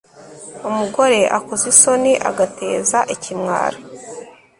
umugore 0.69 1.19
akoza 1.37 1.65
isoni, 1.73 2.13
agateza 2.29 2.99
ikimwaro 3.13 3.79